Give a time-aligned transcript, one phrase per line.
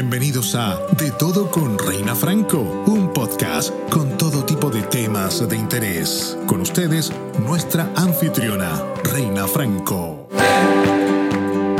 [0.00, 5.56] Bienvenidos a De Todo con Reina Franco, un podcast con todo tipo de temas de
[5.56, 6.38] interés.
[6.46, 10.28] Con ustedes, nuestra anfitriona, Reina Franco.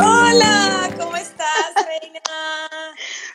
[0.00, 2.20] Hola, ¿cómo estás, Reina?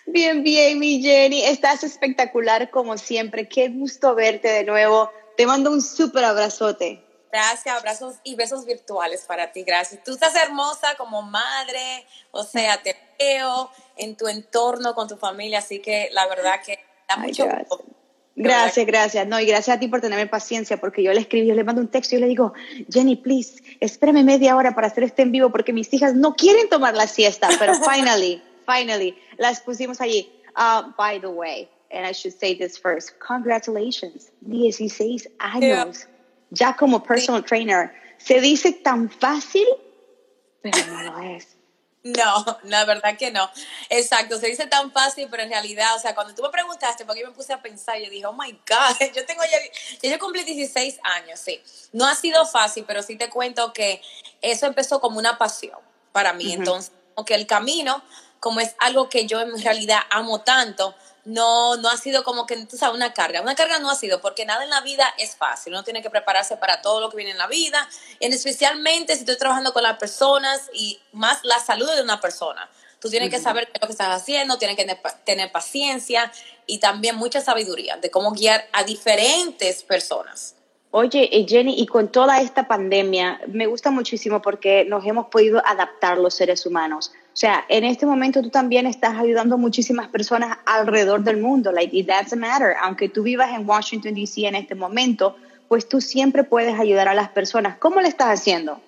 [0.06, 1.44] Bien, bien, mi Jenny.
[1.46, 3.48] Estás espectacular como siempre.
[3.48, 5.10] Qué gusto verte de nuevo.
[5.38, 7.02] Te mando un súper abrazote.
[7.32, 10.04] Gracias, abrazos y besos virtuales para ti, gracias.
[10.04, 15.60] Tú estás hermosa como madre, o sea, te veo en tu entorno con tu familia,
[15.60, 17.80] así que la verdad que da mucho gracias.
[18.36, 19.28] Gracias, gracias.
[19.28, 21.82] No, y gracias a ti por tenerme paciencia, porque yo le escribí, yo le mando
[21.82, 22.54] un texto y yo le digo,
[22.90, 26.68] Jenny, please, espérame media hora para hacer este en vivo, porque mis hijas no quieren
[26.68, 30.32] tomar la siesta, pero finally, finally, las pusimos allí.
[30.56, 36.08] Uh, by the way, and I should say this first, congratulations, 16 años
[36.50, 37.92] ya como personal trainer.
[38.18, 39.68] Se dice tan fácil,
[40.62, 41.58] pero no lo es.
[42.04, 43.50] No, la verdad que no.
[43.90, 47.22] Exacto, se dice tan fácil, pero en realidad, o sea, cuando tú me preguntaste, porque
[47.22, 50.44] yo me puse a pensar, yo dije, oh my God, yo tengo ya, yo cumplí
[50.44, 51.62] 16 años, sí.
[51.94, 54.02] No ha sido fácil, pero sí te cuento que
[54.42, 55.80] eso empezó como una pasión
[56.12, 56.54] para mí.
[56.54, 58.04] Entonces, aunque el camino,
[58.40, 60.94] como es algo que yo en realidad amo tanto,
[61.26, 63.42] no, no ha sido como que, tú sabes, una carga.
[63.42, 65.74] Una carga no ha sido porque nada en la vida es fácil.
[65.74, 67.88] Uno tiene que prepararse para todo lo que viene en la vida,
[68.20, 72.70] y especialmente si estoy trabajando con las personas y más la salud de una persona.
[73.00, 76.32] Tú tienes que saber qué es lo que estás haciendo, tienes que tener paciencia
[76.66, 80.56] y también mucha sabiduría de cómo guiar a diferentes personas.
[80.92, 86.18] Oye, Jenny, y con toda esta pandemia, me gusta muchísimo porque nos hemos podido adaptar
[86.18, 87.12] los seres humanos.
[87.34, 91.72] O sea, en este momento tú también estás ayudando a muchísimas personas alrededor del mundo.
[91.72, 92.76] Like, it doesn't matter.
[92.82, 94.46] Aunque tú vivas en Washington, D.C.
[94.46, 95.36] en este momento,
[95.68, 97.78] pues tú siempre puedes ayudar a las personas.
[97.78, 98.80] ¿Cómo le estás haciendo?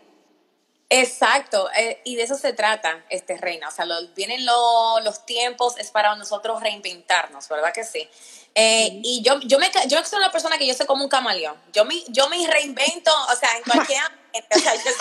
[0.89, 3.67] Exacto, eh, y de eso se trata, este Reina.
[3.67, 8.07] O sea, vienen los tiempos, es para nosotros reinventarnos, ¿verdad que sí?
[8.53, 11.57] Eh, y yo, yo, me, yo soy una persona que yo soy como un camaleón.
[11.73, 14.55] Yo me, yo me reinvento, o sea, en cualquier ambiente.
[14.55, 14.91] O sea, yo,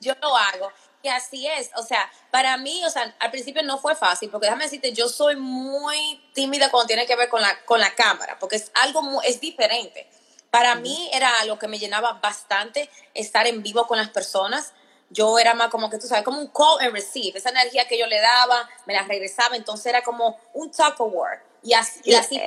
[0.00, 0.72] yo lo hago.
[1.04, 4.46] Y así es, o sea, para mí, o sea, al principio no fue fácil, porque
[4.46, 8.38] déjame decirte, yo soy muy tímida cuando tiene que ver con la, con la cámara,
[8.40, 10.08] porque es algo, muy, es diferente.
[10.50, 14.72] Para mí era algo que me llenaba bastante estar en vivo con las personas.
[15.10, 17.36] Yo era más como que tú sabes, como un call and receive.
[17.36, 19.56] Esa energía que yo le daba, me la regresaba.
[19.56, 21.42] Entonces era como un talk war.
[21.62, 22.00] Y así.
[22.04, 22.40] Y así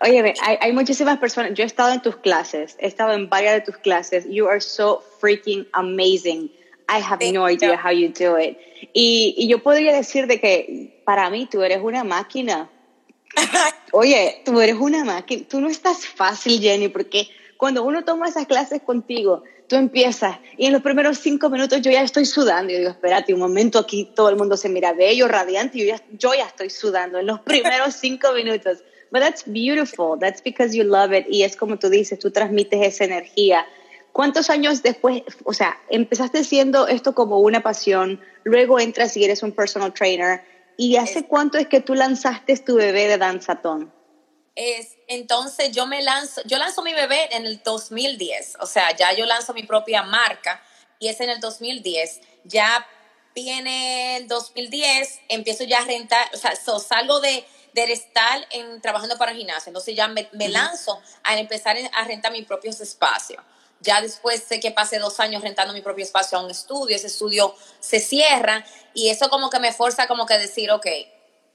[0.00, 1.52] oye, hay, hay, muchísimas personas.
[1.54, 4.24] Yo he estado en tus clases, he estado en varias de tus clases.
[4.28, 6.50] You are so freaking amazing.
[6.88, 8.58] I have no idea how you do it.
[8.92, 12.70] Y, y, yo podría decir de que para mí tú eres una máquina.
[13.92, 15.44] Oye, tú eres una máquina.
[15.48, 20.66] Tú no estás fácil, Jenny, porque cuando uno toma esas clases contigo, tú empiezas y
[20.66, 22.72] en los primeros cinco minutos yo ya estoy sudando.
[22.72, 25.86] Y digo, espérate un momento, aquí todo el mundo se mira bello, radiante, y yo
[25.86, 28.82] ya, yo ya estoy sudando en los primeros cinco minutos.
[29.10, 30.18] But that's beautiful.
[30.18, 31.26] That's because you love it.
[31.28, 33.66] Y es como tú dices, tú transmites esa energía
[34.12, 39.42] ¿Cuántos años después, o sea, empezaste siendo esto como una pasión, luego entras y eres
[39.42, 40.44] un personal trainer,
[40.76, 43.92] ¿y hace cuánto es que tú lanzaste tu bebé de danzatón?
[44.54, 49.14] Es, entonces yo me lanzo, yo lanzo mi bebé en el 2010, o sea, ya
[49.14, 50.62] yo lanzo mi propia marca
[50.98, 52.20] y es en el 2010.
[52.44, 52.86] Ya
[53.34, 59.18] viene el 2010, empiezo ya a rentar, o sea, salgo de, de estar en, trabajando
[59.18, 63.42] para el gimnasio, entonces ya me, lanzo a empezar a rentar mis propios espacios.
[63.82, 67.08] Ya después sé que pasé dos años rentando mi propio espacio a un estudio, ese
[67.08, 70.86] estudio se cierra y eso como que me fuerza como que decir, ok,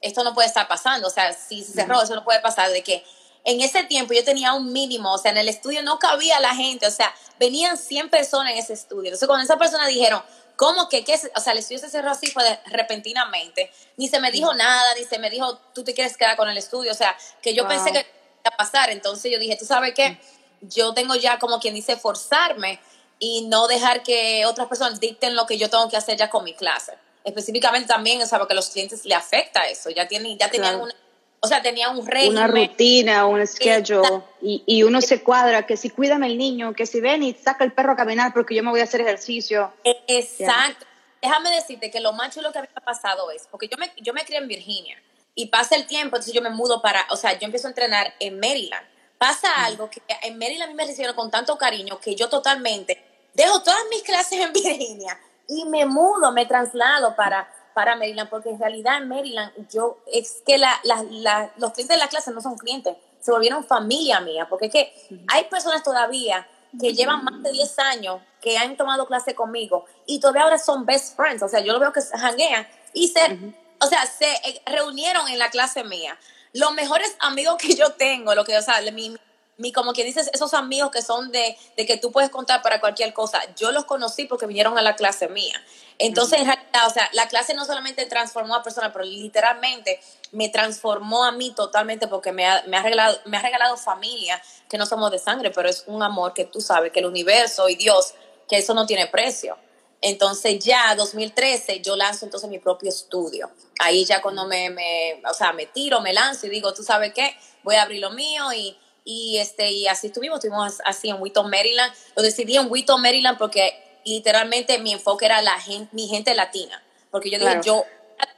[0.02, 2.84] esto no puede estar pasando, o sea, si se cerró, eso no puede pasar, de
[2.84, 3.04] que
[3.44, 6.54] en ese tiempo yo tenía un mínimo, o sea, en el estudio no cabía la
[6.54, 9.06] gente, o sea, venían 100 personas en ese estudio.
[9.06, 10.22] Entonces, cuando esa persona dijeron,
[10.58, 11.20] ¿cómo que qué?
[11.36, 15.06] O sea, el estudio se cerró así fue repentinamente, ni se me dijo nada, ni
[15.06, 17.92] se me dijo, tú te quieres quedar con el estudio, o sea, que yo pensé
[17.94, 20.20] que iba a pasar, entonces yo dije, ¿tú sabes qué?
[20.62, 22.80] Yo tengo ya como quien dice forzarme
[23.20, 26.44] y no dejar que otras personas dicten lo que yo tengo que hacer ya con
[26.44, 26.94] mi clase.
[27.24, 30.80] Específicamente también, o sea, porque a los clientes le afecta eso, ya tienen, ya tenían
[30.80, 30.94] una,
[31.40, 32.38] o sea, tenían un régimen.
[32.38, 36.86] Una rutina, un schedule, y, y, uno se cuadra que si cuídame el niño, que
[36.86, 39.74] si ven y saca el perro a caminar porque yo me voy a hacer ejercicio.
[40.08, 40.86] Exacto.
[41.22, 43.78] Déjame decirte que lo más chulo que a mí me ha pasado es, porque yo
[43.78, 44.98] me, yo me crié en Virginia,
[45.38, 48.14] y pasa el tiempo, entonces yo me mudo para, o sea, yo empiezo a entrenar
[48.20, 48.86] en Maryland
[49.18, 53.04] pasa algo que en Maryland a mí me recibieron con tanto cariño que yo totalmente
[53.34, 58.50] dejo todas mis clases en Virginia y me mudo, me traslado para, para Maryland, porque
[58.50, 62.42] en realidad en Maryland yo, es que la, la, los clientes de la clase no
[62.42, 64.94] son clientes, se volvieron familia mía, porque es que
[65.28, 66.48] hay personas todavía
[66.80, 70.86] que llevan más de 10 años que han tomado clase conmigo y todavía ahora son
[70.86, 74.62] best friends, o sea, yo lo veo que janguean y se o sea, se eh,
[74.66, 76.18] reunieron en la clase mía.
[76.58, 79.16] Los mejores amigos que yo tengo, lo que, o sea, mi,
[79.58, 82.80] mi, como que dices, esos amigos que son de, de, que tú puedes contar para
[82.80, 85.64] cualquier cosa, yo los conocí porque vinieron a la clase mía.
[86.00, 90.00] Entonces, en realidad, o sea, la clase no solamente transformó a personas, pero literalmente
[90.32, 94.42] me transformó a mí totalmente porque me ha, me ha, regalado, me ha regalado familia,
[94.68, 97.70] que no somos de sangre, pero es un amor que tú sabes, que el universo
[97.70, 98.16] y Dios,
[98.50, 99.58] que eso no tiene precio.
[100.02, 103.50] Entonces ya 2013 yo lanzo entonces mi propio estudio.
[103.80, 107.14] Ahí ya cuando me, me, o sea, me tiro, me lanzo y digo, tú sabes
[107.14, 111.22] qué, voy a abrir lo mío y, y, este, y así estuvimos, estuvimos así en
[111.22, 111.94] Wheaton, Maryland.
[112.16, 116.84] Lo decidí en Wheaton, Maryland porque literalmente mi enfoque era la gente, mi gente latina.
[117.10, 117.86] Porque yo dije, yo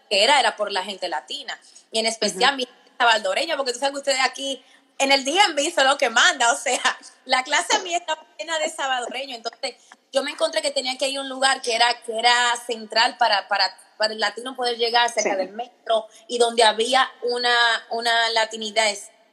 [0.10, 1.60] que era, era por la gente latina.
[1.92, 4.64] Y en especial mi gente salvadoreña, porque tú sabes que ustedes aquí
[5.00, 6.80] en el DMV son lo que manda, o sea,
[7.26, 9.76] la clase mía está llena de salvadoreños, entonces
[10.12, 13.16] yo me encontré que tenía que ir a un lugar que era, que era central
[13.18, 13.66] para, para,
[13.98, 17.56] para el latino poder llegar cerca del metro y donde había una,
[17.92, 18.86] una latinidad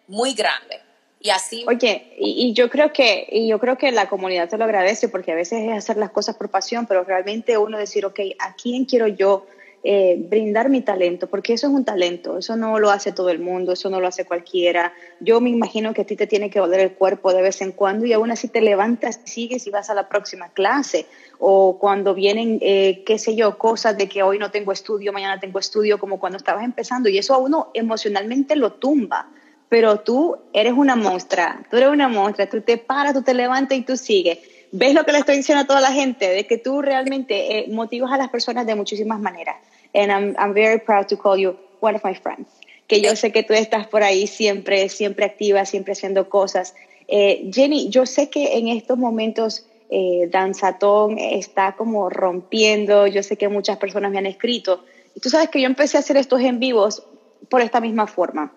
[0.06, 0.82] muy grande.
[1.18, 1.64] Y así.
[1.66, 5.08] Oye, y, y, yo creo que, y yo creo que la comunidad te lo agradece
[5.08, 8.54] porque a veces es hacer las cosas por pasión, pero realmente uno decir, ok, ¿a
[8.54, 9.46] quién quiero yo
[9.88, 13.38] eh, brindar mi talento, porque eso es un talento, eso no lo hace todo el
[13.38, 14.92] mundo, eso no lo hace cualquiera.
[15.20, 17.70] Yo me imagino que a ti te tiene que doler el cuerpo de vez en
[17.70, 21.06] cuando y aún así te levantas, sigues y vas a la próxima clase.
[21.38, 25.38] O cuando vienen, eh, qué sé yo, cosas de que hoy no tengo estudio, mañana
[25.38, 29.28] tengo estudio, como cuando estabas empezando, y eso a uno emocionalmente lo tumba.
[29.68, 33.78] Pero tú eres una monstrua, tú eres una monstrua, tú te paras, tú te levantas
[33.78, 34.40] y tú sigues
[34.72, 37.66] ves lo que le estoy diciendo a toda la gente, de que tú realmente eh,
[37.70, 39.56] motivas a las personas de muchísimas maneras
[39.94, 42.48] and I'm, I'm very proud to call you one of my friends.
[42.86, 46.74] Que yo sé que tú estás por ahí siempre, siempre activa, siempre haciendo cosas.
[47.08, 53.36] Eh, Jenny, yo sé que en estos momentos eh, Danzatón está como rompiendo, yo sé
[53.36, 54.84] que muchas personas me han escrito.
[55.14, 57.04] Y tú sabes que yo empecé a hacer estos en vivos
[57.48, 58.52] por esta misma forma,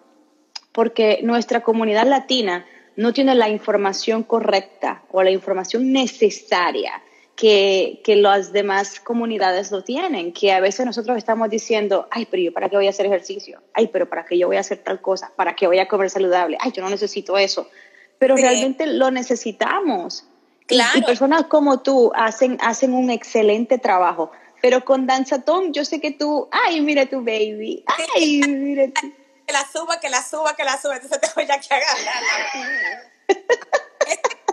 [0.72, 2.66] porque nuestra comunidad latina
[2.96, 7.02] no tiene la información correcta o la información necesaria
[7.40, 12.44] que, que, las demás comunidades lo tienen, que a veces nosotros estamos diciendo, ay, pero
[12.44, 14.80] yo para qué voy a hacer ejercicio, ay, pero para qué yo voy a hacer
[14.80, 17.70] tal cosa, para qué voy a comer saludable, ay, yo no necesito eso,
[18.18, 18.42] pero sí.
[18.42, 20.26] realmente lo necesitamos.
[20.68, 20.92] Claro.
[20.96, 26.02] Y, y, personas como tú hacen, hacen un excelente trabajo, pero con Danzatón yo sé
[26.02, 27.86] que tú, ay, mira tu baby,
[28.18, 29.14] ay, mira tu...
[29.48, 33.10] Que la suba, que la suba, que la suba, entonces te voy a que agarrar.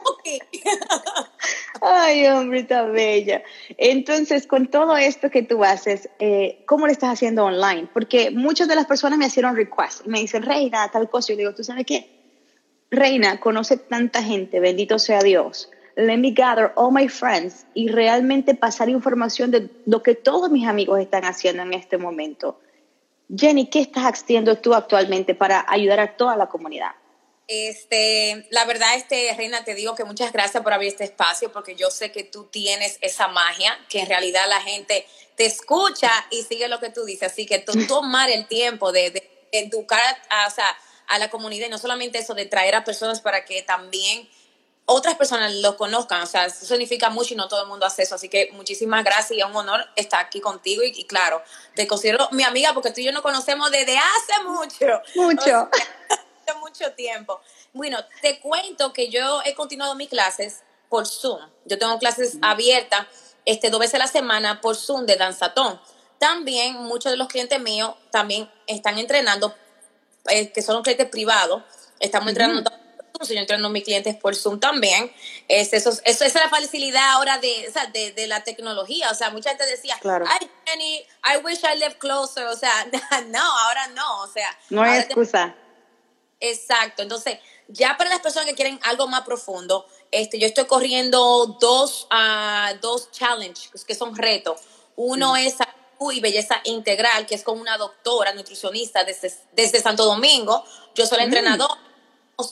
[1.81, 3.43] Ay, hombre, tan bella.
[3.77, 7.89] Entonces, con todo esto que tú haces, eh, ¿cómo lo estás haciendo online?
[7.93, 11.33] Porque muchas de las personas me hicieron request, me dicen, Reina, tal cosa.
[11.33, 12.17] Y digo, ¿tú sabes qué?
[12.91, 15.71] Reina, conoce tanta gente, bendito sea Dios.
[15.97, 20.69] Let me gather all my friends y realmente pasar información de lo que todos mis
[20.69, 22.61] amigos están haciendo en este momento.
[23.35, 26.93] Jenny, ¿qué estás haciendo tú actualmente para ayudar a toda la comunidad?
[27.49, 31.77] Este, la verdad, este, Reina, te digo que muchas gracias por abrir este espacio, porque
[31.77, 35.07] yo sé que tú tienes esa magia, que en realidad la gente
[35.37, 37.33] te escucha y sigue lo que tú dices.
[37.33, 40.77] Así que tú tomar el tiempo de, de educar a, o sea,
[41.07, 44.29] a la comunidad y no solamente eso, de traer a personas para que también
[44.87, 46.23] otras personas lo conozcan.
[46.23, 48.17] O sea, eso significa mucho y no todo el mundo hace eso.
[48.17, 50.83] Así que muchísimas gracias y es un honor estar aquí contigo.
[50.83, 51.43] Y, y claro,
[51.75, 55.03] te considero mi amiga porque tú y yo nos conocemos desde hace mucho.
[55.15, 55.43] Mucho.
[55.43, 55.71] O sea,
[56.55, 57.41] mucho tiempo.
[57.73, 61.41] Bueno, te cuento que yo he continuado mis clases por Zoom.
[61.65, 63.07] Yo tengo clases abiertas
[63.45, 65.81] este, dos veces a la semana por Zoom de danzatón.
[66.19, 69.55] También muchos de los clientes míos también están entrenando,
[70.29, 71.63] eh, que son clientes privados.
[72.01, 72.75] Estamos entrenando uh
[73.19, 73.29] -huh.
[73.29, 75.13] yo entreno a mis clientes por Zoom también.
[75.49, 79.11] Es, eso, eso, esa es la facilidad ahora de, o sea, de, de, la tecnología.
[79.11, 80.25] O sea, mucha gente decía, claro.
[80.29, 82.47] ay, Jenny, I wish I lived closer.
[82.47, 82.73] O sea,
[83.29, 84.23] no, ahora no.
[84.23, 85.55] O sea, no hay excusa.
[85.55, 85.66] Te...
[86.41, 87.03] Exacto.
[87.03, 87.39] Entonces,
[87.69, 92.77] ya para las personas que quieren algo más profundo, este, yo estoy corriendo dos, uh,
[92.81, 94.61] dos challenges que son retos.
[94.97, 95.47] Uno sí.
[95.47, 100.65] es salud y belleza integral, que es con una doctora nutricionista desde, desde Santo Domingo.
[100.95, 101.27] Yo soy la mm.
[101.27, 101.81] entrenadora,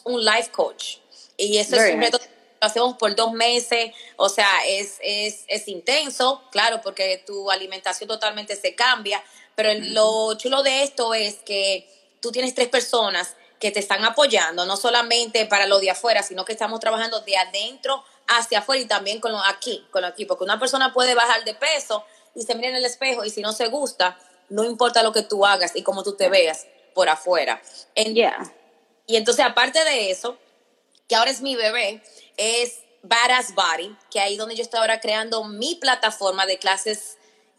[0.04, 0.96] un life coach.
[1.36, 2.30] Y eso Very es un reto nice.
[2.30, 3.92] que hacemos por dos meses.
[4.16, 9.22] O sea, es, es, es intenso, claro, porque tu alimentación totalmente se cambia.
[9.54, 9.92] Pero mm.
[9.92, 11.88] lo chulo de esto es que
[12.20, 16.44] tú tienes tres personas que te están apoyando, no solamente para lo de afuera, sino
[16.44, 20.26] que estamos trabajando de adentro hacia afuera y también con lo aquí, con lo aquí,
[20.26, 22.04] porque una persona puede bajar de peso
[22.34, 24.18] y se mira en el espejo y si no se gusta,
[24.50, 27.62] no importa lo que tú hagas y cómo tú te veas por afuera.
[27.94, 28.52] En, yeah.
[29.06, 30.36] Y entonces, aparte de eso,
[31.08, 32.02] que ahora es mi bebé,
[32.36, 37.16] es Badass Body, que ahí donde yo estoy ahora creando mi plataforma de clases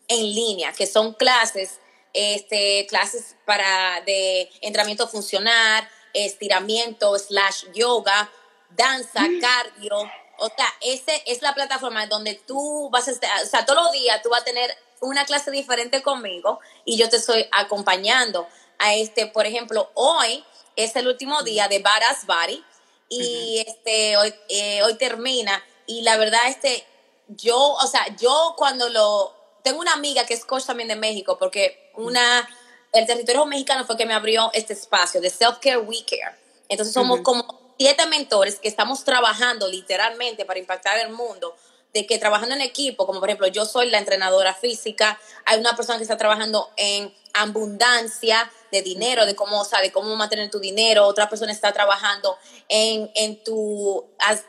[0.07, 1.79] en línea, que son clases
[2.15, 8.31] este, clases para de entrenamiento funcional, estiramiento slash yoga,
[8.69, 9.39] danza, mm.
[9.39, 9.97] cardio.
[10.37, 13.91] O sea, ese es la plataforma donde tú vas a estar, o sea, todos los
[13.93, 18.47] días tú vas a tener una clase diferente conmigo y yo te estoy acompañando
[18.79, 20.43] a este, por ejemplo, hoy
[20.75, 22.63] es el último día de Baras Bari
[23.07, 26.85] y este hoy, eh, hoy termina y la verdad este
[27.27, 31.37] yo, o sea, yo cuando lo tengo una amiga que es coach también de México
[31.37, 32.47] porque una
[32.95, 36.35] el territorio mexicano fue que me abrió este espacio de Self Care We Care.
[36.69, 41.55] Entonces somos como siete mentores que estamos trabajando literalmente para impactar el mundo
[41.93, 45.75] de que trabajando en equipo, como por ejemplo yo soy la entrenadora física, hay una
[45.75, 50.59] persona que está trabajando en abundancia de dinero, de cómo, o de cómo mantener tu
[50.59, 52.37] dinero, otra persona está trabajando
[52.69, 54.05] en, en tu,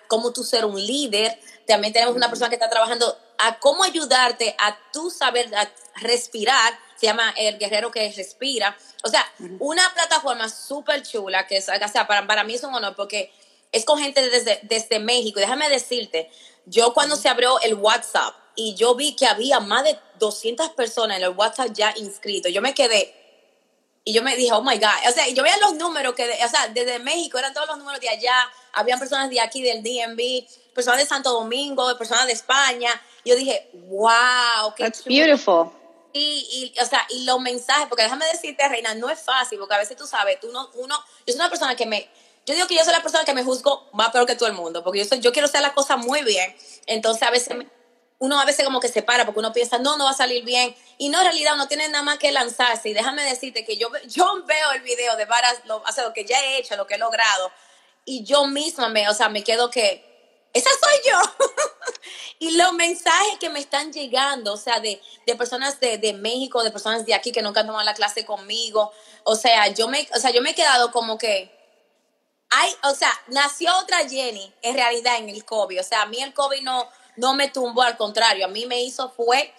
[0.09, 4.55] cómo tú ser un líder, también tenemos una persona que está trabajando a cómo ayudarte
[4.59, 5.51] a tú saber
[5.97, 9.25] respirar, se llama El Guerrero que Respira, o sea,
[9.59, 13.33] una plataforma súper chula, que es, o sea, para, para mí es un honor porque
[13.73, 16.31] es con gente desde, desde México, déjame decirte,
[16.65, 21.19] yo cuando se abrió el WhatsApp y yo vi que había más de 200 personas
[21.19, 23.15] en el WhatsApp ya inscritos, yo me quedé
[24.09, 26.49] y yo me dije, oh my God, o sea, yo veía los números que, o
[26.49, 28.35] sea, desde México eran todos los números de allá,
[28.73, 32.91] habían personas de aquí del DMV, personas de Santo Domingo, personas de España.
[33.25, 35.73] Yo dije, wow, qué That's beautiful.
[36.13, 39.75] Y, y, o sea, y los mensajes, porque déjame decirte, Reina, no es fácil, porque
[39.75, 42.09] a veces tú sabes, tú no, uno, yo soy una persona que me,
[42.47, 44.55] yo digo que yo soy la persona que me juzgo más peor que todo el
[44.55, 46.55] mundo, porque yo, soy, yo quiero hacer las cosas muy bien.
[46.87, 47.57] Entonces a veces
[48.19, 50.45] uno a veces como que se para porque uno piensa, no, no va a salir
[50.45, 50.75] bien.
[50.97, 52.89] Y no, en realidad uno tiene nada más que lanzarse.
[52.89, 56.13] Y déjame decirte que yo, yo veo el video de varas, lo, o sea, lo
[56.13, 57.51] que ya he hecho, lo que he logrado.
[58.05, 60.06] Y yo misma me, o sea, me quedo que,
[60.57, 61.19] esa soy yo.
[62.39, 66.63] y los mensajes que me están llegando, o sea, de, de personas de, de, México,
[66.63, 68.93] de personas de aquí que nunca han tomado la clase conmigo.
[69.25, 71.53] O sea, yo me, o sea, yo me he quedado como que,
[72.51, 75.81] hay, o sea, nació otra Jenny en realidad en el COVID.
[75.81, 78.83] O sea, a mí el COVID no, no me tumbó, al contrario, a mí me
[78.83, 79.53] hizo fue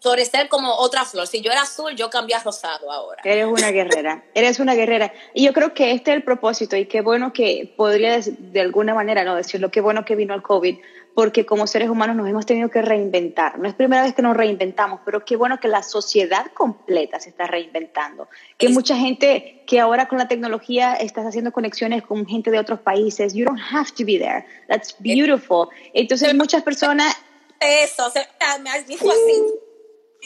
[0.00, 1.26] florecer como otra flor.
[1.26, 3.20] Si yo era azul, yo cambié a rosado ahora.
[3.24, 5.12] Eres una guerrera, eres una guerrera.
[5.34, 8.94] Y yo creo que este es el propósito y qué bueno que podría de alguna
[8.94, 10.78] manera no decirlo, qué bueno que vino el COVID,
[11.14, 13.58] porque como seres humanos nos hemos tenido que reinventar.
[13.58, 17.30] No es primera vez que nos reinventamos, pero qué bueno que la sociedad completa se
[17.30, 18.28] está reinventando.
[18.56, 22.80] Que mucha gente que ahora con la tecnología estás haciendo conexiones con gente de otros
[22.80, 23.34] países.
[23.34, 24.46] You don't have to be there.
[24.68, 25.68] That's beautiful.
[25.92, 27.14] Entonces muchas personas...
[27.60, 28.26] Eso, o sea,
[28.62, 29.69] me has dicho así.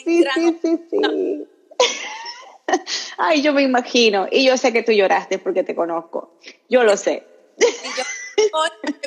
[0.03, 1.47] Sí, sí, sí, sí.
[3.17, 4.27] Ay, yo me imagino.
[4.31, 6.37] Y yo sé que tú lloraste porque te conozco.
[6.69, 7.25] Yo lo sé.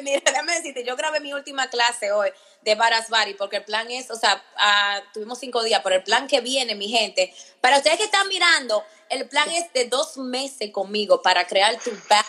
[0.03, 2.31] mira, déjame decirte, yo grabé mi última clase hoy
[2.63, 6.27] de Barasbari porque el plan es, o sea, ah, tuvimos cinco días, pero el plan
[6.27, 10.71] que viene, mi gente, para ustedes que están mirando, el plan es de dos meses
[10.71, 12.27] conmigo para crear tu back.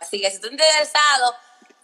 [0.00, 1.34] Así que si estás interesado,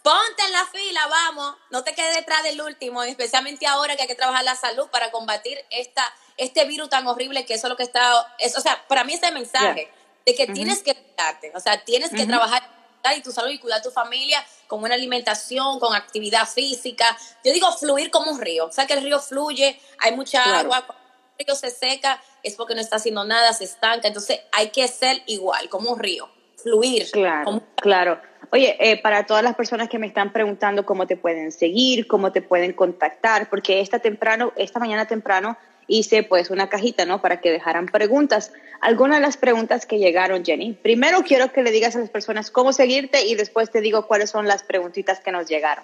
[0.01, 4.07] ponte en la fila, vamos, no te quedes detrás del último, especialmente ahora que hay
[4.07, 6.03] que trabajar la salud para combatir esta,
[6.37, 9.13] este virus tan horrible que eso es lo que está, es, o sea, para mí
[9.13, 9.91] ese mensaje
[10.25, 12.79] de que tienes que cuidarte, o sea, tienes que trabajar
[13.15, 17.17] y tu salud y cuidar a tu familia con una alimentación, con actividad física.
[17.43, 18.67] Yo digo fluir como un río.
[18.67, 21.03] O sea que el río fluye, hay mucha agua, cuando
[21.37, 24.07] el río se seca es porque no está haciendo nada, se estanca.
[24.07, 26.29] Entonces hay que ser igual, como un río,
[26.61, 27.09] fluir.
[27.11, 28.21] Claro, claro.
[28.51, 32.31] Oye, eh, para todas las personas que me están preguntando cómo te pueden seguir, cómo
[32.31, 37.21] te pueden contactar, porque esta temprano, esta mañana temprano hice pues una cajita, ¿no?
[37.21, 38.51] Para que dejaran preguntas.
[38.81, 40.73] Algunas de las preguntas que llegaron, Jenny.
[40.73, 44.29] Primero quiero que le digas a las personas cómo seguirte y después te digo cuáles
[44.29, 45.83] son las preguntitas que nos llegaron.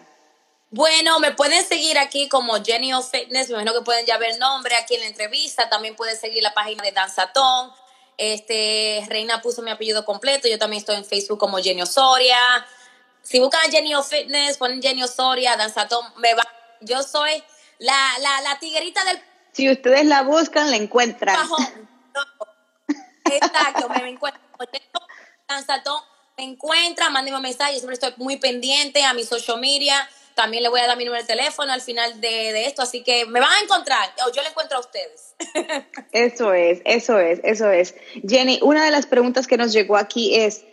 [0.72, 4.38] Bueno, me pueden seguir aquí como Jenny of Fitness, me imagino que pueden ya ver
[4.40, 7.72] nombre aquí en la entrevista, también pueden seguir la página de Danzatón.
[8.18, 12.38] Este, Reina puso mi apellido completo, yo también estoy en Facebook como Jenny Osoria.
[13.22, 16.44] Si buscan Jenny Fitness, ponen Jenny Osoria, Danzatón, me va.
[16.82, 17.44] Yo soy
[17.80, 19.20] la, la, la tiguerita del
[19.56, 21.38] si ustedes la buscan, la encuentran.
[23.24, 24.42] Exacto, me, encuentro.
[26.38, 30.10] Me encuentra, mándenme un mensaje, yo siempre estoy muy pendiente a mi social media.
[30.36, 33.26] También le voy a dar mi número de teléfono al final de, esto, así que
[33.26, 35.34] me van a encontrar o yo le encuentro a ustedes.
[36.12, 37.96] Eso es, eso es, eso es.
[38.26, 40.64] Jenny, una de las preguntas que nos llegó aquí es,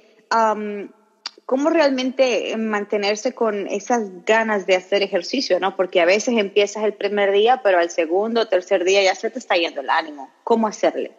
[1.46, 5.76] cómo realmente mantenerse con esas ganas de hacer ejercicio, ¿no?
[5.76, 9.30] Porque a veces empiezas el primer día, pero al segundo o tercer día ya se
[9.30, 10.32] te está yendo el ánimo.
[10.44, 11.12] ¿Cómo hacerle?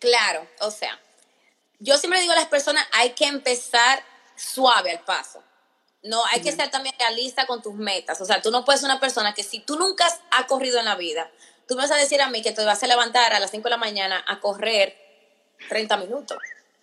[0.00, 0.98] Claro, o sea,
[1.78, 4.02] yo siempre digo a las personas, hay que empezar
[4.34, 5.42] suave al paso.
[6.02, 8.20] No, hay que ser también realista con tus metas.
[8.20, 10.86] O sea, tú no puedes ser una persona que si tú nunca has corrido en
[10.86, 11.30] la vida,
[11.68, 13.64] tú me vas a decir a mí que te vas a levantar a las 5
[13.64, 14.96] de la mañana a correr
[15.68, 16.38] 30 minutos.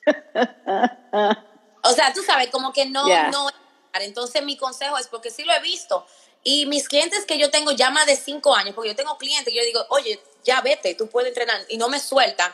[1.83, 3.49] o sea, tú sabes, como que no, no.
[3.93, 6.05] Entonces mi consejo es, porque sí lo he visto,
[6.43, 9.53] y mis clientes que yo tengo ya más de 5 años, porque yo tengo clientes
[9.53, 12.53] yo digo, oye, ya vete, tú puedes entrenar, y no me sueltan,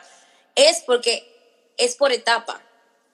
[0.54, 2.60] es porque es por etapa.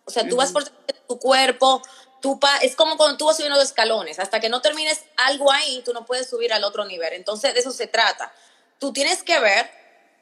[0.04, 1.83] O sea, tú vas por tu cuerpo,
[2.21, 5.83] tú es como cuando tú vas subiendo los escalones, hasta que no termines algo ahí,
[5.85, 7.12] tú no puedes subir al otro nivel.
[7.15, 8.33] Entonces, de eso se trata.
[8.79, 9.71] Tú tienes que ver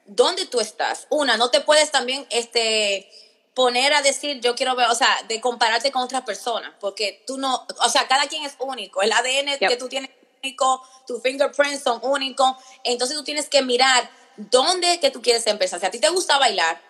[0.06, 1.06] dónde tú estás.
[1.10, 3.10] Una, no te puedes también este,
[3.54, 7.38] poner a decir, yo quiero ver, o sea, de compararte con otras personas, porque tú
[7.38, 9.02] no, o sea, cada quien es único.
[9.02, 12.56] El ADN que tú tienes es único, tus fingerprints son únicos.
[12.84, 15.80] Entonces, tú tienes que mirar dónde que tú quieres empezar.
[15.80, 16.80] Si a ti te gusta bailar,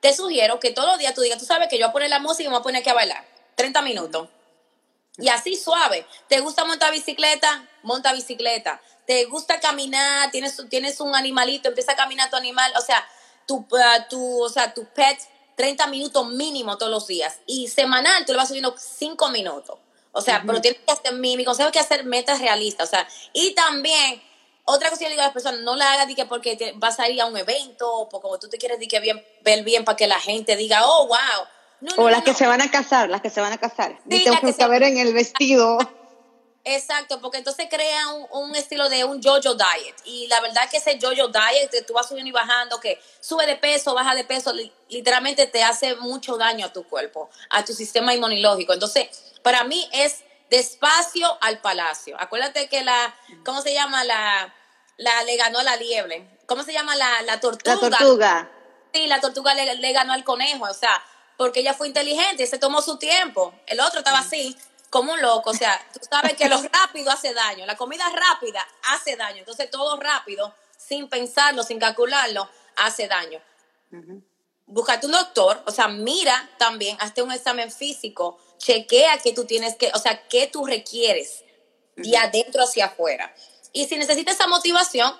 [0.00, 2.10] te sugiero que todos los días tú digas, tú sabes que yo voy a poner
[2.10, 3.24] la música y me voy a poner aquí a bailar.
[3.54, 4.28] 30 minutos.
[5.18, 6.06] Y así suave.
[6.28, 7.68] ¿Te gusta montar bicicleta?
[7.82, 8.80] Monta bicicleta.
[9.06, 10.30] ¿Te gusta caminar?
[10.30, 11.68] ¿Tienes, tienes un animalito?
[11.68, 12.72] Empieza a caminar tu animal.
[12.76, 13.06] O sea,
[13.46, 15.18] tu, ah, tu, o sea, tu pet
[15.56, 17.38] 30 minutos mínimo todos los días.
[17.46, 19.78] Y semanal tú le vas subiendo 5 minutos.
[20.12, 22.88] O sea, pero tienes que hacer, mi, mi consejo es que hacer metas realistas.
[22.88, 24.22] O sea, y también,
[24.64, 27.08] otra cosa que le digo a las personas, no la hagas que porque vas a
[27.08, 30.06] ir a un evento, o como tú te quieres que bien, ver bien para que
[30.06, 31.46] la gente diga, oh, wow,
[31.96, 33.98] o las que se van a casar, las que se van a casar.
[34.10, 35.78] Sí, tengo que saber en el vestido.
[36.66, 39.94] Exacto, porque entonces crea un, estilo de un yo-yo diet.
[40.04, 43.56] Y la verdad que ese yo-yo diet, tú vas subiendo y bajando, que sube de
[43.56, 44.50] peso, baja de peso,
[44.88, 48.72] literalmente te hace mucho daño a tu cuerpo, a tu sistema inmunológico.
[48.72, 49.08] Entonces,
[49.42, 52.16] para mí es despacio al palacio.
[52.18, 53.14] Acuérdate que la,
[53.44, 54.02] ¿cómo se llama?
[54.04, 54.54] La,
[54.96, 56.26] la le ganó a la liebre.
[56.46, 57.74] ¿Cómo se llama la, la tortuga?
[57.74, 58.50] La tortuga.
[58.94, 60.64] Sí, la tortuga le, le ganó al conejo.
[60.64, 61.02] O sea,
[61.36, 63.54] porque ella fue inteligente, se tomó su tiempo.
[63.66, 64.56] El otro estaba así,
[64.90, 65.50] como un loco.
[65.50, 69.38] O sea, tú sabes que lo rápido hace daño, la comida rápida hace daño.
[69.38, 73.40] Entonces, todo rápido, sin pensarlo, sin calcularlo, hace daño.
[74.66, 79.76] Búscate un doctor, o sea, mira también, hazte un examen físico, chequea que tú tienes
[79.76, 81.44] que, o sea, qué tú requieres
[81.96, 83.34] de adentro hacia afuera.
[83.72, 85.14] Y si necesitas esa motivación,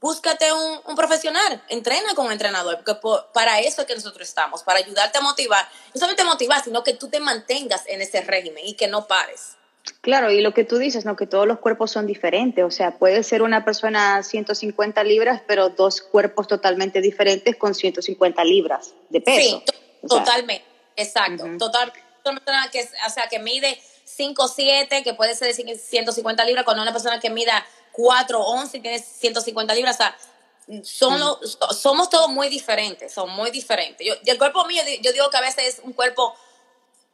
[0.00, 2.98] búscate un, profesional, entrena con un entrenador, porque
[3.32, 6.94] para eso es que nosotros estamos, para ayudarte a motivar, no solamente motivar, sino que
[6.94, 9.56] tú te mantengas en ese régimen y que no pares.
[10.00, 11.16] Claro, y lo que tú dices, ¿no?
[11.16, 15.70] Que todos los cuerpos son diferentes, o sea, puede ser una persona 150 libras, pero
[15.70, 19.62] dos cuerpos totalmente diferentes con 150 libras de peso.
[19.66, 20.64] Sí, totalmente,
[20.96, 22.02] exacto, totalmente.
[22.24, 26.78] Una persona que, o sea, que mide 5, 7, que puede ser 150 libras, con
[26.78, 27.64] una persona que mida
[27.98, 29.96] 4, 11 y tienes 150 libras.
[29.96, 30.16] O sea,
[30.84, 31.20] son
[31.74, 34.06] somos todos muy diferentes, son muy diferentes.
[34.06, 36.32] Yo, y el cuerpo mío, yo digo que a veces es un cuerpo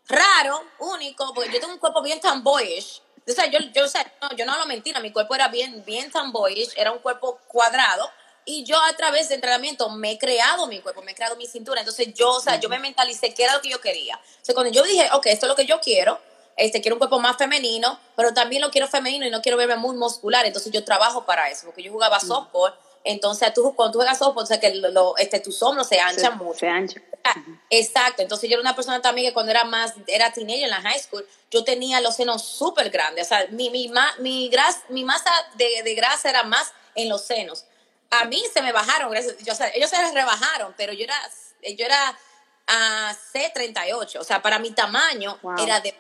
[0.09, 3.01] raro, único, porque yo tengo un cuerpo bien tomboyish.
[3.27, 3.87] O sea, yo, yo,
[4.21, 8.11] no, yo no hablo mentira, mi cuerpo era bien, bien tomboyish, era un cuerpo cuadrado.
[8.45, 11.47] Y yo a través de entrenamiento me he creado mi cuerpo, me he creado mi
[11.47, 11.81] cintura.
[11.81, 14.17] Entonces yo, o sea, yo me mentalicé qué era lo que yo quería.
[14.17, 16.21] O sea, cuando yo dije, ok, esto es lo que yo quiero,
[16.57, 19.77] este, quiero un cuerpo más femenino, pero también lo quiero femenino y no quiero verme
[19.77, 22.27] muy muscular, entonces yo trabajo para eso, porque yo jugaba mm.
[22.27, 26.01] softball, entonces tú, cuando tú juegas softball, o sea, que lo, este, tus hombros se
[26.01, 26.61] anchan mucho.
[26.61, 27.03] Se anchan.
[27.23, 27.35] Ah,
[27.71, 30.81] exacto, entonces yo era una persona también que cuando era más, era teenager en la
[30.81, 34.51] high school, yo tenía los senos súper grandes, o sea, mi, mi, mi,
[34.89, 37.67] mi masa de, de, grasa era más en los senos.
[38.11, 39.13] A mí se me bajaron,
[39.43, 41.17] yo, o sea, ellos se les rebajaron, pero yo era,
[41.63, 42.19] yo era
[42.67, 45.95] a C38, o sea, para mi tamaño era de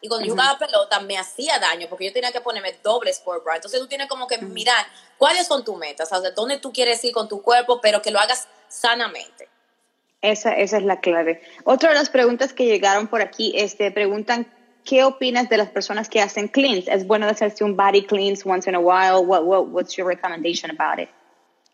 [0.00, 3.44] y cuando yo jugaba pelota me hacía daño porque yo tenía que ponerme doble sport
[3.44, 3.54] bra.
[3.56, 4.84] Entonces tú tienes como que mirar
[5.16, 8.10] cuáles son tus metas, o sea, dónde tú quieres ir con tu cuerpo, pero que
[8.10, 9.48] lo hagas sanamente.
[10.20, 11.40] Esa, esa es la clave.
[11.64, 14.52] Otra de las preguntas que llegaron por aquí, este, preguntan,
[14.84, 16.88] ¿qué opinas de las personas que hacen cleans?
[16.88, 19.24] ¿Es bueno hacerse un body cleans once in a while?
[19.24, 21.08] What, what, what's your recommendation about it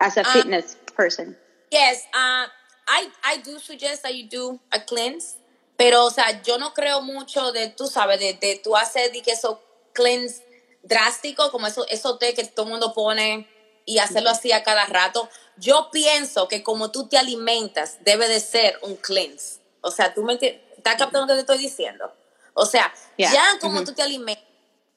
[0.01, 1.37] as a ah, fitness person?
[1.71, 2.47] Yes, uh,
[2.87, 5.37] I, I do suggest that you do a cleanse.
[5.79, 9.23] Pero, o sea, yo no creo mucho de, tú sabes, de, de tú hacer de
[9.23, 9.63] que eso
[9.93, 10.43] cleanse
[10.83, 13.49] drástico, como eso, eso té que todo el mundo pone
[13.85, 15.31] y hacerlo así a cada rato.
[15.57, 19.61] Yo pienso que como tú te alimentas, debe de ser un cleanse.
[19.81, 22.13] O sea, tú me estás captando lo que te estoy diciendo.
[22.55, 24.45] O sea, ya como tú te alimentas,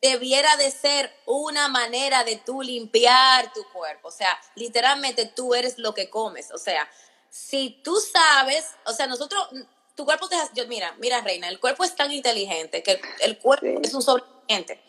[0.01, 4.07] debiera de ser una manera de tú limpiar tu cuerpo.
[4.07, 6.51] O sea, literalmente tú eres lo que comes.
[6.51, 6.89] O sea,
[7.29, 9.47] si tú sabes, o sea, nosotros
[9.95, 13.65] tu cuerpo te yo, mira, mira, Reina, el cuerpo es tan inteligente que el, cuerpo
[13.83, 14.81] es un sobreviviente.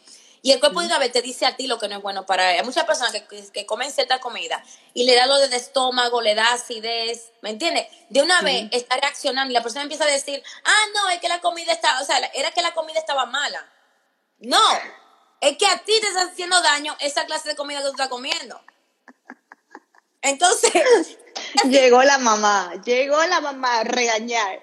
[0.44, 2.26] Y el cuerpo de una vez te dice a ti lo que no es bueno
[2.26, 2.58] para él.
[2.58, 4.62] Hay muchas personas que, que, comen cierta comida
[4.92, 7.86] y le da lo del estómago, le da acidez, ¿me entiendes?
[8.08, 11.28] De una vez está reaccionando y la persona empieza a decir, ah, no, es que
[11.28, 13.70] la comida está, o sea, era que la comida estaba mala.
[14.40, 14.60] No,
[15.40, 18.08] es que a ti te está haciendo daño esa clase de comida que tú estás
[18.08, 18.60] comiendo.
[20.22, 21.18] Entonces...
[21.64, 24.60] llegó la mamá, llegó la mamá a regañar.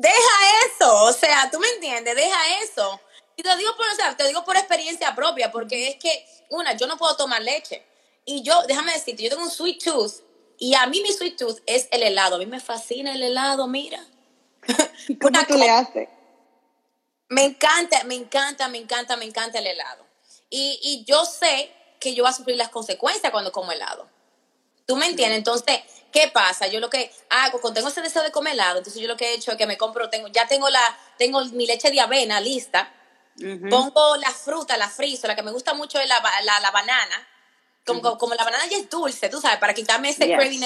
[0.00, 2.98] Deja eso, o sea, tú me entiendes, deja eso.
[3.36, 6.72] Y te digo por, o sea, te digo por experiencia propia, porque es que, una,
[6.74, 7.84] yo no puedo tomar leche.
[8.24, 10.22] Y yo, déjame decirte, yo tengo un sweet tooth
[10.58, 12.36] y a mí mi sweet tooth es el helado.
[12.36, 14.02] A mí me fascina el helado, mira.
[15.20, 16.08] ¿Cómo tú le haces?
[17.28, 20.06] Me encanta, me encanta, me encanta, me encanta el helado.
[20.48, 24.08] Y, y yo sé que yo voy a sufrir las consecuencias cuando como helado.
[24.86, 25.38] ¿Tú me entiendes?
[25.38, 26.66] Entonces, ¿qué pasa?
[26.66, 29.30] Yo lo que hago, cuando tengo ese deseo de comer helado, entonces yo lo que
[29.30, 30.80] he hecho es que me compro, tengo, ya tengo la,
[31.18, 32.92] tengo mi leche de avena lista,
[33.68, 37.26] pongo la fruta, la friso, la que me gusta mucho es la, la, banana,
[37.86, 40.64] como, como, la banana ya es dulce, tú sabes, para quitarme ese craving.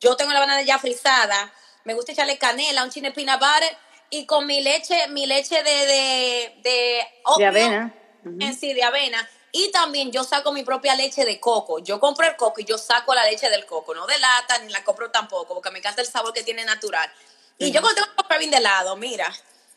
[0.00, 1.52] Yo tengo la banana ya frisada,
[1.84, 3.76] me gusta echarle canela, un chile peanut butter,
[4.10, 7.06] y con mi leche, mi leche de, de, de,
[7.38, 7.94] de avena.
[8.24, 11.78] en sí, de avena, y también yo saco mi propia leche de coco.
[11.78, 14.72] Yo compro el coco y yo saco la leche del coco, no de lata ni
[14.72, 17.08] la compro tampoco, porque me encanta el sabor que tiene natural.
[17.56, 19.32] Y yo cuando tengo que bien de lado, mira,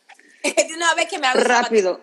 [0.43, 2.01] de una vez que me hago rápido.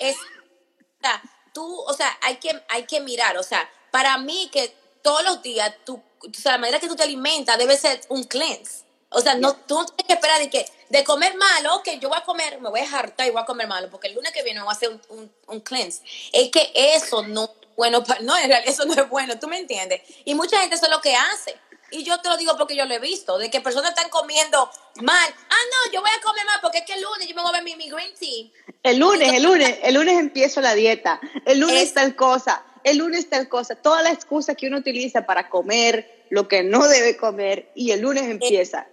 [0.00, 1.22] Es, o sea,
[1.52, 5.42] tú, o sea, hay que, hay que mirar, o sea, para mí que todos los
[5.42, 8.84] días tú, o sea, la manera que tú te alimentas debe ser un cleanse.
[9.10, 12.10] O sea, no, tú no tienes que esperar de que de comer malo, que yo
[12.10, 14.30] voy a comer, me voy a hartar y voy a comer malo, porque el lunes
[14.30, 16.02] que viene voy a hacer un, un, cleanse.
[16.34, 19.56] Es que eso no es bueno, no, en realidad eso no es bueno, ¿tú me
[19.56, 20.02] entiendes?
[20.26, 21.56] Y mucha gente eso es lo que hace.
[21.92, 24.70] Y yo te lo digo porque yo lo he visto, de que personas están comiendo
[25.00, 25.34] mal.
[25.48, 27.48] Ah, no, yo voy a comer mal porque es que el lunes yo me voy
[27.48, 28.74] a ver mi, green tea.
[28.82, 31.20] El lunes, el lunes, el lunes empiezo la dieta.
[31.46, 33.76] El lunes es, tal cosa, el lunes tal cosa.
[33.76, 38.00] Toda la excusa que uno utiliza para comer lo que no debe comer y el
[38.00, 38.88] lunes empieza.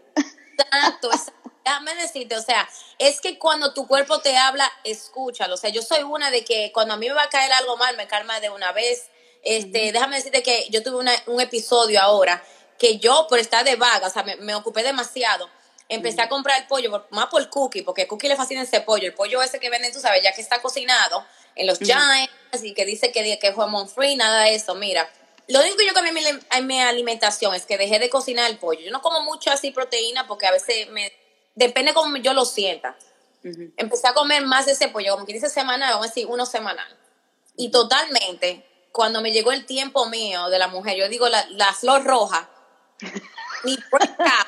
[0.60, 1.10] Exacto,
[1.64, 2.68] Déjame decirte, o sea,
[2.98, 5.56] es que cuando tu cuerpo te habla, escúchalo.
[5.56, 7.78] O sea, yo soy una de que cuando a mí me va a caer algo
[7.78, 9.10] mal, me calma de una vez.
[9.44, 12.44] Este, déjame decirte que yo tuve un episodio ahora
[12.80, 15.50] que yo, por estar de vaga, o sea, me, ocupé demasiado.
[15.90, 19.08] Empecé a comprar el pollo, más por cookie, porque el cookie le fascina ese pollo.
[19.08, 22.74] El pollo ese que venden, tú sabes, ya que está cocinado en los Giants y
[22.74, 24.76] que dice que, que es hormone free, nada de eso.
[24.76, 25.10] Mira,
[25.48, 26.14] lo único que yo cambié
[26.52, 28.82] en mi, alimentación es que dejé de cocinar el pollo.
[28.82, 31.12] Yo no como mucho así proteína porque a veces me
[31.60, 32.96] depende cómo yo lo sienta.
[33.78, 36.46] Empecé a comer más de ese pollo, como que dice semanal, vamos a decir uno
[36.46, 36.98] semanal.
[37.56, 41.74] Y totalmente, cuando me llegó el tiempo mío de la mujer, yo digo la, la
[41.74, 42.50] flor roja,
[43.64, 44.48] mi breakout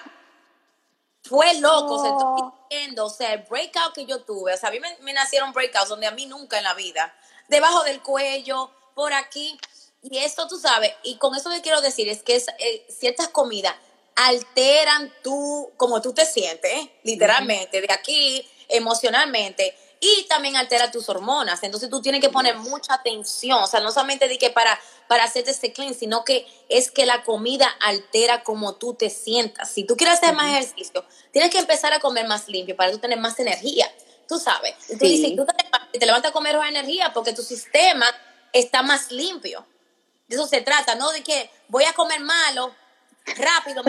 [1.24, 4.72] fue loco, se estoy diciendo, o sea, el breakout que yo tuve, o sea, a
[4.72, 7.14] mí me, me nacieron breakouts donde a mí nunca en la vida,
[7.48, 9.58] debajo del cuello, por aquí,
[10.02, 13.30] y esto tú sabes, y con eso que quiero decir es que es, eh, ciertas
[13.30, 13.76] comidas
[14.16, 21.62] alteran tú, como tú te sientes, literalmente, de aquí, emocionalmente, y también altera tus hormonas.
[21.62, 25.24] Entonces tú tienes que poner mucha atención, o sea, no solamente de que para, para
[25.24, 29.70] hacerte este clean, sino que es que la comida altera como tú te sientas.
[29.72, 32.98] Si tú quieres hacer más ejercicio, tienes que empezar a comer más limpio para tú
[32.98, 33.94] tener más energía,
[34.28, 34.74] tú sabes.
[34.90, 38.08] Entonces, tú te, te levantas a comer más energía porque tu sistema
[38.54, 39.66] está más limpio.
[40.28, 42.74] De eso se trata, no de que voy a comer malo,
[43.26, 43.84] rápido.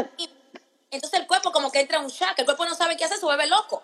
[0.90, 3.18] Entonces el cuerpo como que entra en un shock, el cuerpo no sabe qué hacer,
[3.18, 3.82] se vuelve loco.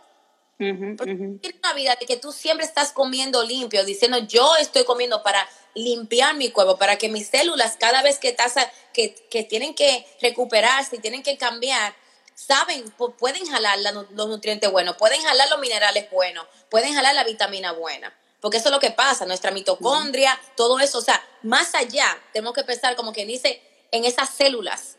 [0.58, 5.22] Porque tienes una vida de que tú siempre estás comiendo limpio, diciendo yo estoy comiendo
[5.22, 9.74] para limpiar mi cuerpo, para que mis células cada vez que, tasa, que, que tienen
[9.74, 11.94] que recuperarse y tienen que cambiar,
[12.34, 17.72] saben, pueden jalar los nutrientes buenos, pueden jalar los minerales buenos, pueden jalar la vitamina
[17.72, 18.12] buena.
[18.40, 20.98] Porque eso es lo que pasa, nuestra mitocondria, todo eso.
[20.98, 24.98] O sea, más allá, tenemos que pensar como que dice en esas células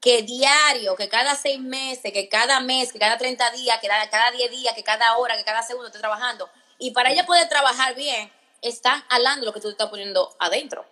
[0.00, 4.08] que diario, que cada seis meses, que cada mes, que cada 30 días, que cada,
[4.10, 6.48] cada 10 días, que cada hora, que cada segundo esté trabajando.
[6.78, 8.30] Y para ella poder trabajar bien,
[8.62, 10.84] está hablando lo que tú estás poniendo adentro.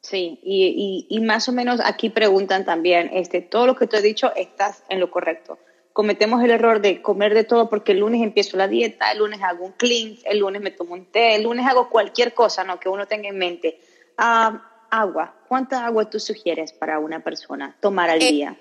[0.00, 3.96] Sí, y, y, y, más o menos aquí preguntan también, este, todo lo que tú
[3.96, 5.58] has dicho, estás en lo correcto
[5.98, 9.42] cometemos el error de comer de todo porque el lunes empiezo la dieta, el lunes
[9.42, 12.78] hago un clean, el lunes me tomo un té, el lunes hago cualquier cosa ¿no?
[12.78, 13.80] que uno tenga en mente.
[14.16, 18.60] Ah, agua, ¿cuánta agua tú sugieres para una persona tomar al eh, día?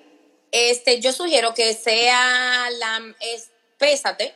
[0.51, 4.33] Este, yo sugiero que sea la, es, pésate,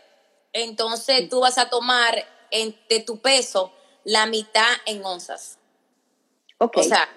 [0.53, 3.73] entonces tú vas a tomar de tu peso
[4.03, 5.57] la mitad en onzas.
[6.57, 6.77] Ok.
[6.77, 7.07] O sea,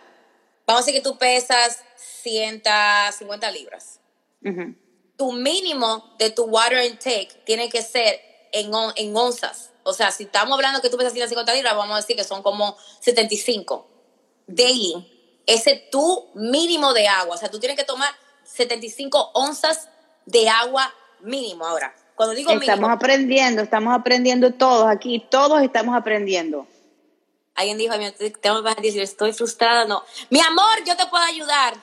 [0.66, 4.00] vamos a decir que tú pesas 150 libras
[5.16, 8.20] tu mínimo de tu water intake tiene que ser
[8.52, 9.70] en, en onzas.
[9.82, 12.42] O sea, si estamos hablando que tú pesas 150 libras, vamos a decir que son
[12.42, 13.93] como 75
[14.46, 15.10] daily.
[15.46, 17.34] Ese es tu mínimo de agua.
[17.34, 18.10] O sea, tú tienes que tomar
[18.44, 19.88] 75 onzas
[20.26, 21.94] de agua mínimo ahora.
[22.14, 26.66] Cuando digo estamos aprendiendo, estamos aprendiendo todos aquí, todos estamos aprendiendo.
[27.56, 27.94] Alguien dijo,
[28.40, 30.02] tengo que decir, estoy frustrada, no.
[30.30, 31.74] Mi amor, yo te puedo ayudar.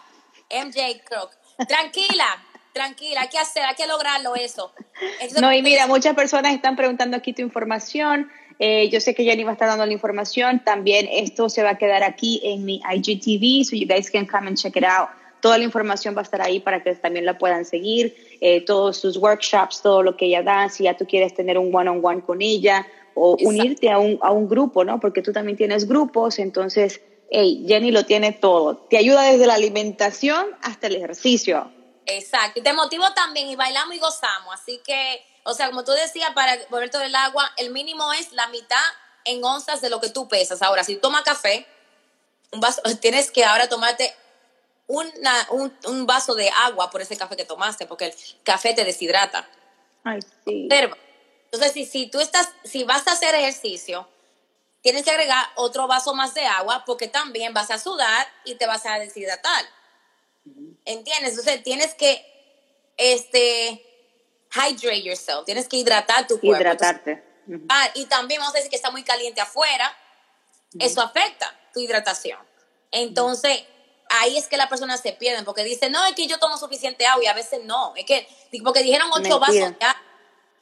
[0.49, 1.31] MJ Crook.
[1.67, 2.43] Tranquila,
[2.73, 4.73] tranquila, hay que hacer, hay que lograrlo eso.
[5.39, 8.31] no, y mira, muchas personas están preguntando aquí tu información.
[8.63, 10.63] Eh, yo sé que Jenny va a estar dando la información.
[10.63, 14.47] También esto se va a quedar aquí en mi IGTV, so you guys can come
[14.47, 15.09] and check it out.
[15.41, 18.15] Toda la información va a estar ahí para que también la puedan seguir.
[18.39, 20.69] Eh, todos sus workshops, todo lo que ella da.
[20.69, 24.47] Si ya tú quieres tener un one-on-one con ella o unirte a un, a un
[24.47, 24.99] grupo, ¿no?
[24.99, 28.77] Porque tú también tienes grupos, entonces, hey, Jenny lo tiene todo.
[28.77, 31.71] Te ayuda desde la alimentación hasta el ejercicio.
[32.05, 34.53] Exacto, y te motivo también y bailamos y gozamos.
[34.53, 38.31] Así que, o sea, como tú decías, para volver todo el agua, el mínimo es
[38.31, 38.83] la mitad
[39.25, 40.61] en onzas de lo que tú pesas.
[40.61, 41.65] Ahora, si tomas café,
[42.51, 44.13] un vaso, tienes que ahora tomarte
[44.87, 48.83] una, un, un, vaso de agua por ese café que tomaste, porque el café te
[48.83, 49.47] deshidrata.
[50.03, 50.67] Ay, sí.
[51.51, 54.07] Entonces, si, si tú estás, si vas a hacer ejercicio,
[54.81, 58.67] tienes que agregar otro vaso más de agua porque también vas a sudar y te
[58.67, 59.65] vas a deshidratar.
[60.85, 61.31] ¿Entiendes?
[61.31, 62.25] Entonces tienes que
[62.97, 63.90] este
[64.53, 66.61] hydrate yourself, tienes que hidratar tu cuerpo.
[66.61, 67.23] Hidratarte.
[67.69, 69.95] ah, y también vamos a decir que está muy caliente afuera,
[70.79, 72.39] eso afecta tu hidratación.
[72.91, 73.63] Entonces,
[74.09, 77.05] ahí es que las personas se pierden porque dicen, no, es que yo tomo suficiente
[77.05, 78.27] agua y a veces no, es que,
[78.63, 79.95] porque dijeron ocho vasos ya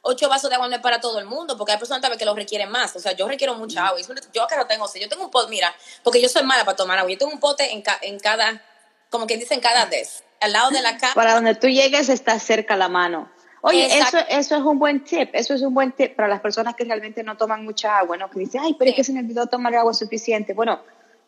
[0.02, 2.24] ocho vasos de agua no es para todo el mundo, porque hay personas también que
[2.24, 2.94] lo requieren más.
[2.96, 4.00] O sea, yo requiero mucha agua.
[4.00, 6.98] Yo que no tengo, yo tengo un pote, mira, porque yo soy mala para tomar
[6.98, 7.10] agua.
[7.10, 8.62] Yo tengo un pote en, en cada,
[9.10, 11.14] como que dicen cada vez, al lado de la cama.
[11.14, 13.30] Para donde tú llegues está cerca la mano.
[13.62, 16.74] Oye, eso, eso es un buen tip, eso es un buen tip para las personas
[16.74, 18.30] que realmente no toman mucha agua, ¿no?
[18.30, 20.54] Que dicen, ay, pero es que se me olvidó tomar agua suficiente.
[20.54, 20.80] Bueno,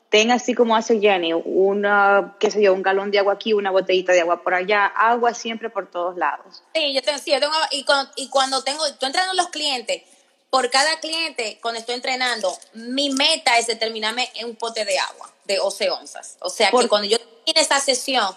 [0.08, 3.70] ten así como hace Jenny, una, qué sé yo, un galón de agua aquí, una
[3.70, 6.62] botellita de agua por allá, agua siempre por todos lados.
[6.74, 9.50] Sí, yo tengo, sí, yo tengo y, cuando, y cuando tengo, estoy entrenando a los
[9.50, 10.02] clientes,
[10.48, 15.32] por cada cliente, cuando estoy entrenando, mi meta es determinarme en un pote de agua
[15.46, 16.36] de 11 onzas.
[16.40, 18.36] O sea que cuando yo termine esa sesión,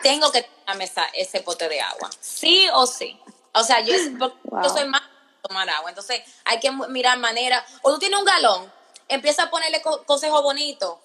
[0.00, 2.08] tengo que tomarme ese pote de agua.
[2.20, 3.18] Sí o sí.
[3.56, 5.02] O sea, yo, yo soy más
[5.42, 5.90] tomar agua.
[5.90, 7.64] Entonces, hay que mirar manera.
[7.82, 8.72] O tú tienes un galón,
[9.08, 10.98] empieza a ponerle consejos bonitos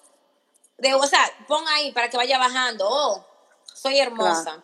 [0.78, 3.24] de, o sea, pon ahí para que vaya bajando, oh,
[3.72, 4.60] soy hermosa,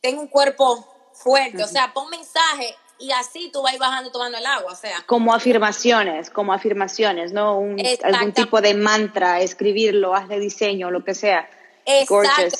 [0.00, 4.46] tengo un cuerpo fuerte, o sea, pon mensaje y así tú vas bajando tomando el
[4.46, 5.02] agua, o sea.
[5.06, 7.58] Como afirmaciones, como afirmaciones, ¿no?
[7.58, 11.48] Un, algún tipo de mantra, escribirlo, hazle diseño, lo que sea.
[11.84, 12.56] Exacto.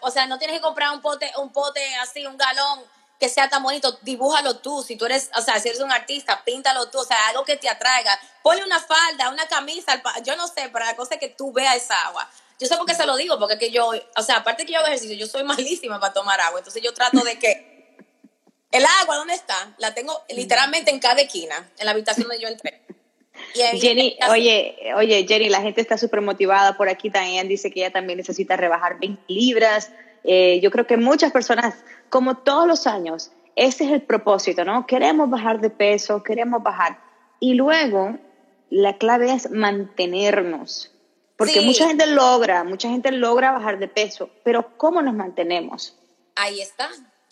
[0.00, 2.80] O sea, no tienes que comprar un pote, un pote así, un galón
[3.22, 6.42] que sea tan bonito, dibújalo tú, si tú eres, o sea, si eres un artista,
[6.44, 10.48] píntalo tú, o sea, algo que te atraiga, ponle una falda, una camisa, yo no
[10.48, 12.28] sé, para la cosa que tú veas esa agua.
[12.58, 14.78] Yo sé por qué se lo digo, porque que yo, o sea, aparte que yo
[14.80, 17.96] hago ejercicio, yo soy malísima para tomar agua, entonces yo trato de que
[18.72, 19.72] el agua, ¿dónde está?
[19.78, 22.82] La tengo literalmente en cada esquina, en la habitación donde yo entré.
[23.54, 27.92] Jenny, oye, oye, Jenny, la gente está súper motivada por aquí también, dice que ella
[27.92, 29.92] también necesita rebajar 20 libras.
[30.24, 31.74] Eh, yo creo que muchas personas
[32.12, 34.86] como todos los años, ese es el propósito, ¿no?
[34.86, 37.00] Queremos bajar de peso, queremos bajar.
[37.40, 38.18] Y luego,
[38.68, 40.90] la clave es mantenernos.
[41.38, 45.96] Porque mucha gente logra, mucha gente logra bajar de peso, pero ¿cómo nos mantenemos?
[46.36, 46.90] Ahí está.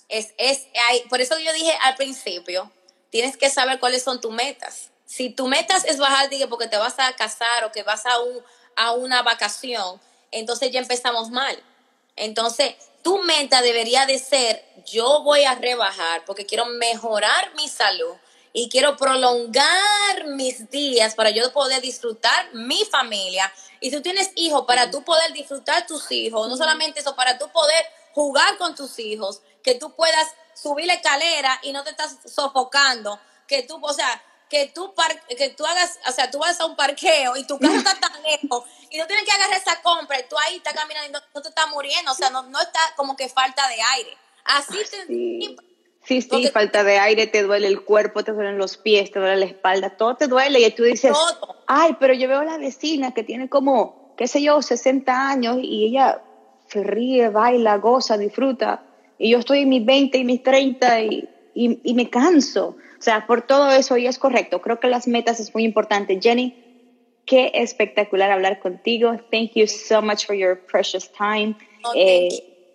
[0.08, 0.66] Es, es,
[1.10, 2.72] por eso yo dije al principio,
[3.10, 4.92] tienes que saber cuáles son tus metas.
[5.04, 8.18] Si tu metas es bajar, diga, porque te vas a casar o que vas a,
[8.18, 8.42] un,
[8.76, 11.62] a una vacación, entonces ya empezamos mal.
[12.16, 18.14] Entonces, tu meta debería de ser, yo voy a rebajar porque quiero mejorar mi salud
[18.52, 23.52] y quiero prolongar mis días para yo poder disfrutar mi familia.
[23.80, 27.38] Y si tú tienes hijos, para tú poder disfrutar tus hijos, no solamente eso, para
[27.38, 31.90] tú poder jugar con tus hijos, que tú puedas subir la escalera y no te
[31.90, 34.92] estás sofocando, que tú, o sea, que tú,
[35.38, 38.12] que tú hagas, o sea, tú vas a un parqueo y tu carro está tan
[38.24, 41.40] lejos y no tienes que agarrar esa compra y tú ahí estás caminando y no,
[41.40, 44.10] te estás muriendo, o sea, no, no está como que falta de aire.
[44.44, 45.56] Así te, sí.
[46.02, 49.36] Sí, sí, falta de aire, te duele el cuerpo, te duelen los pies, te duele
[49.36, 51.16] la espalda, todo te duele y tú dices,
[51.66, 55.58] ay, pero yo veo a la vecina que tiene como, qué sé yo, 60 años
[55.60, 56.22] y ella
[56.68, 58.82] se ríe, baila, goza, disfruta
[59.18, 62.76] y yo estoy en mis 20 y mis 30 y, y, y me canso.
[63.00, 64.60] O sea, por todo eso y es correcto.
[64.60, 66.18] Creo que las metas es muy importante.
[66.20, 66.54] Jenny,
[67.24, 69.16] qué espectacular hablar contigo.
[69.30, 71.56] Thank you so much for your precious time.
[71.94, 72.28] eh,